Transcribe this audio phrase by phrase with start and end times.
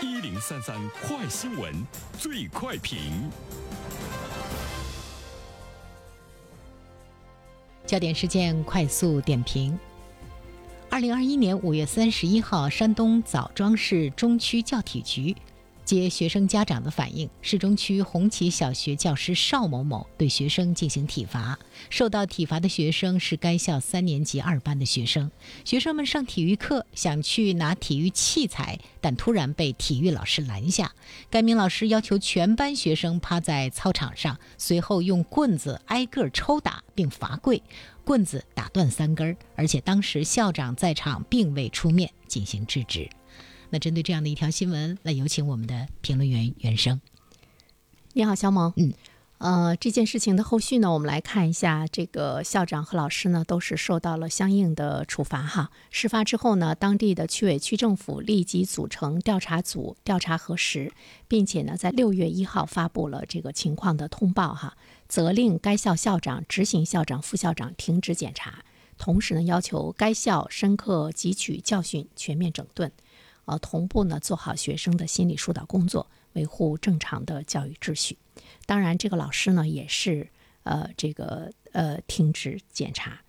[0.00, 1.74] 一零三三快新闻，
[2.16, 3.28] 最快评。
[7.84, 9.76] 焦点事件快速点评。
[10.88, 15.36] 二零二一年五月三十一号，山东枣庄市中区教体局。
[15.88, 21.58] 接学生家长的反映，市中区红旗小学教师邵某某对学生进行体罚。
[21.88, 25.30] 受到体罚的学生是该校三年级二班的学生。
[25.64, 30.92] 学生们上体育课想去拿体育器材，但突然被体育老师拦下。
[31.30, 37.62] 该名老师要求全班学生趴在操场上，随后用棍子挨个抽打并罚跪，
[38.04, 43.08] 棍子打断三根，而且当时校长在场，并未出面进行制止。
[43.70, 47.00] 那针对这样的一条新闻，来有请我们的评论员袁生。
[48.14, 48.72] 你好，小萌。
[48.76, 48.94] 嗯，
[49.38, 55.70] 呃，这件事情的后续呢，我们来看一下，这个校长和老师呢都是受到了相应的处罚哈。
[55.90, 60.90] 事发之后呢，当地的区委区政府立即组成调查组调查核实，
[61.28, 68.64] 并且呢在六月一号发布了这个情况的通报哈，责令该校校长、执行校长、副校长停职检查，
[68.96, 72.90] 同时呢要求该校深刻汲取教训，全面整顿。
[73.48, 78.18] 呃，同步呢做好学生的心理疏导工作，维护正常的教育秩序。
[78.66, 80.28] 当然，这个老师呢也是
[80.64, 83.22] 呃这个呃停职检查，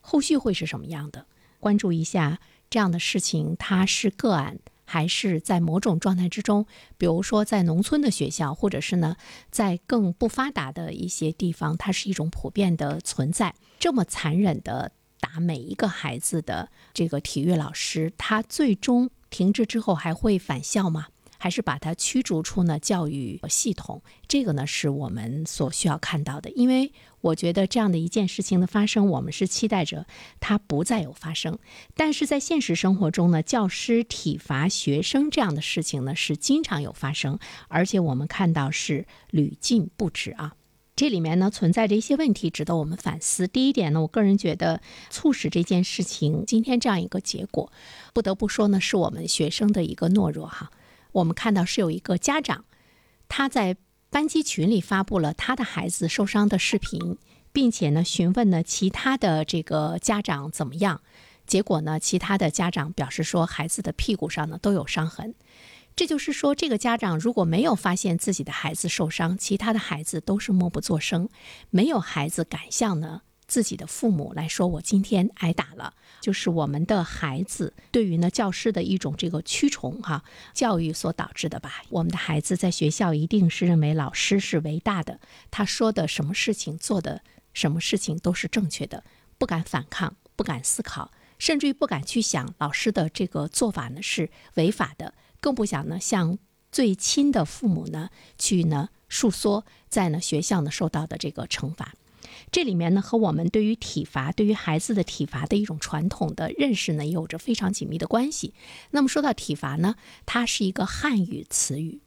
[0.00, 1.26] 后续会是什么样的？
[1.58, 2.38] 关注一下
[2.70, 6.64] 这样的事情，它是个案还是在某种状态之中？
[6.96, 9.16] 比如说在农村的学校，或者是呢
[9.50, 13.56] 在更不发达的一些地方，它是一种普遍的存在。
[13.80, 19.10] 这么残忍的打每一个孩子的这个体育老师，他最终。
[19.32, 21.06] 停职之后还会返校吗？
[21.38, 24.00] 还是把他驱逐出呢教育系统？
[24.28, 26.48] 这个呢是我们所需要看到的。
[26.50, 30.06] 因为我觉得这样的一件事情的发生，我们是期待着
[30.38, 31.58] 它不再有发生。
[31.96, 40.54] 但是在现实生活中呢，教师体罚学生这样的事情呢是经常有发生，而且我们看到是屡禁不止啊。
[41.02, 43.48] 这里面呢存在着一些问题，值得我们反思。
[43.48, 47.72] 第一点呢，我个人觉得促使这件事情今天这样一个结果，
[48.14, 50.70] 不得不说呢，是我们学生的一个懦弱哈。
[51.10, 52.64] 我们看到是有一个家长，
[53.28, 53.76] 他在
[54.10, 57.18] 班级群里发布了他的孩子受伤的视频，
[57.52, 61.00] 并且呢询问呢其他的这个家长怎么样，
[61.48, 65.34] 结果呢其他的家长表示说孩子的屁股上呢都有伤痕。
[65.94, 71.28] 这就是说，这个家长如果没有发现自己的孩子受伤，其他的孩子都是默不作声，
[71.70, 80.22] 没有孩子敢向呢自己的父母来说：“我今天挨打了。”就是我们的孩子对于呢教师的一种这个驱虫哈
[80.54, 81.82] 教育所导致的吧。
[81.90, 85.20] 我们的孩子在学校一定是认为老师是伟大的，
[85.50, 87.22] 他说的什么事情、做的
[87.52, 89.04] 什么事情都是正确的，
[89.36, 95.12] 不敢反抗，不敢思考，甚至于不敢去想老师的这个做法呢是违法的。
[95.42, 96.38] 更不想呢向
[96.70, 98.08] 最亲的父母呢
[98.38, 101.92] 去呢诉说在呢学校呢受到的这个惩罚，
[102.50, 108.54] 这里面呢和我们对于体罚对于孩子的体罚的一种传统的认识呢有着非常紧密的关系。
[108.92, 112.00] 那么说到体罚呢，它是一个汉语词语，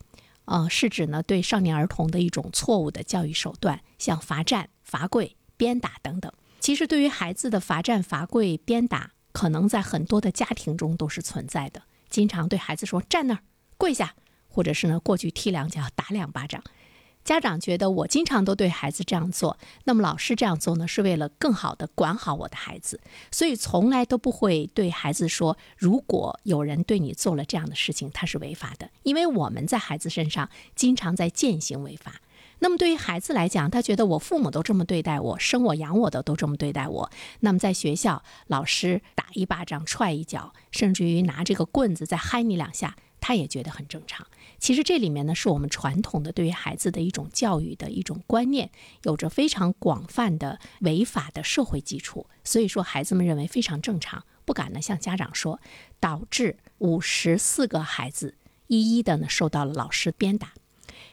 [0.45, 6.31] 呃，是指呢对少年儿童的一种错误的教育手段，像罚站、罚跪、鞭打等等。
[6.59, 11.83] 其实对于孩子的罚站、罚跪、鞭打，可能在很多的家庭中都是存在的。
[12.15, 13.41] 经常对孩子说站那儿
[13.75, 14.15] 跪下，
[14.47, 16.63] 或者是呢过去踢两脚打两巴掌。
[17.25, 28.89] 家长觉得我经常都对孩子这样做，那么老师这样做呢是为了更好的管好我的孩子，所以从来都不会对孩子说，如果有人对你做了这样的事情，他是违法的。
[29.03, 32.21] 因为我们在孩子身上经常在践行违法。
[32.59, 37.11] 那么对于孩子来讲，他觉得我父母都这么对待我，生我养我的都这么对待我。
[37.41, 44.25] 那么在学校，老师打一巴掌、踹一脚，甚至于拿这个棍子再嗨你两下，他也觉得很正常。
[44.57, 48.71] 其实这里面呢，是我们传统的对于孩子的一种教育的一种观念，
[49.03, 52.25] 有着非常广泛的违法的社会基础。
[52.43, 55.59] 所以说，孩子们认为非常正常，不敢呢向家长说，
[55.99, 58.35] 导致五十四个孩子
[58.67, 60.53] 一一的呢受到了老师鞭打。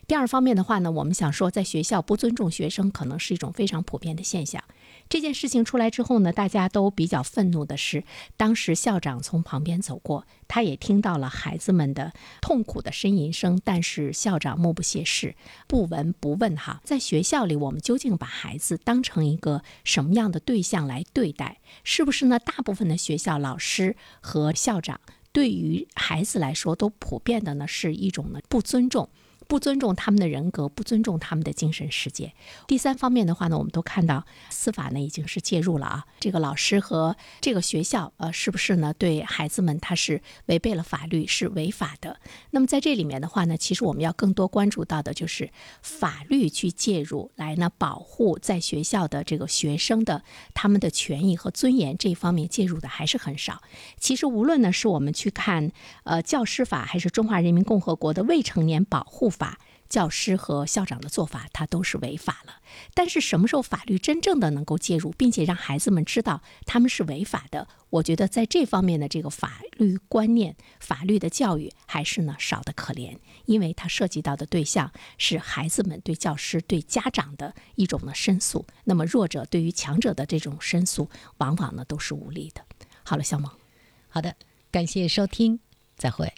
[0.06, 4.62] 第二方面的话呢，我们想说，在学校不尊重学生，可能是一种非常普遍的现象。
[5.08, 8.04] 这件事情出来之后呢，大家都比较愤怒的是，
[8.36, 15.34] 当时校长从旁边走过，他也听到了孩子们的痛苦的呻吟声，但是校长目不斜视，
[15.66, 16.56] 不闻不问。
[16.56, 21.60] 哈，在学校里，我们究竟把孩子当成一个什么样的对象来对待？
[21.84, 22.38] 是不是呢？
[22.38, 25.00] 大部分的学校老师和校长
[25.32, 29.08] 对于孩子来说，都普遍的呢是一种呢不尊重。
[29.48, 32.32] 不尊重他们的人格，不尊重他们的精神世界。
[32.66, 42.18] 第三方面的话呢，我们都看到司法呢已经是介入了啊，这个老师和这个学校呃是不是呢对孩子们他是违背了法律，是违法的？
[42.50, 45.50] 那么在这里面的话呢，其实我们要更多关注到的就是
[45.82, 50.22] 法律去介入来呢保护在学校的这个学生的
[50.54, 53.62] 他们的权益和尊严这一方面介入的还是很少。
[53.98, 55.72] 其实无论呢是我们去看
[56.04, 59.58] 呃教师法，还是中华人民共和国的未成年保护法，
[59.88, 62.60] 教师和校长的做法它都是违法了。
[62.94, 67.66] 但是什么时候法律真正的能够介入，并且让孩子们知道他们是违法的？
[67.90, 78.64] 我觉得在这方面的这个法律观念、法律的教育还是呢少得可怜，因为它涉及到的对象是孩子们对教师、对家长的一种呢申诉。
[78.84, 82.64] 那么弱者对于强者的这种申诉，往往呢都是无力的。
[83.02, 83.50] 好了，小萌，
[84.08, 84.36] 好的，
[84.70, 85.60] 感谢收听，
[85.98, 86.32] 再会。